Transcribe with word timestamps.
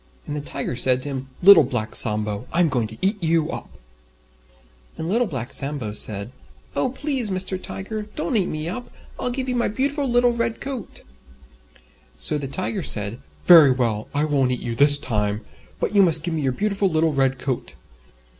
And 0.25 0.35
the 0.35 0.41
Tiger 0.41 0.75
said 0.75 1.03
to 1.03 1.09
him, 1.09 1.29
"Little 1.43 1.63
Black 1.63 1.95
Sambo, 1.95 2.47
I'm 2.51 2.69
going 2.69 2.87
to 2.87 2.97
eat 3.03 3.21
you 3.23 3.51
up!" 3.51 3.69
And 4.97 5.07
Little 5.07 5.27
Black 5.27 5.53
Sambo 5.53 5.93
said, 5.93 6.31
"Oh! 6.75 6.89
Please, 6.89 7.29
Mr. 7.29 7.61
Tiger, 7.61 8.07
don't 8.15 8.35
eat 8.35 8.47
me 8.47 8.67
up, 8.67 8.87
and 8.87 8.93
I'll 9.19 9.29
give 9.29 9.47
you 9.47 9.55
my 9.55 9.67
beautiful 9.67 10.09
little 10.09 10.33
Red 10.33 10.59
Coat." 10.59 11.03
So 12.17 12.39
the 12.39 12.47
Tiger 12.47 12.81
said, 12.81 13.19
"Very 13.45 13.69
well, 13.69 14.07
I 14.11 14.25
won't 14.25 14.51
eat 14.51 14.61
you 14.61 14.73
this 14.73 14.97
time, 14.97 15.45
but 15.79 15.93
you 15.93 16.01
must 16.01 16.23
give 16.23 16.33
me 16.33 16.41
your 16.41 16.51
beautiful 16.53 16.89
little 16.89 17.13
Red 17.13 17.37
Coat." 17.37 17.75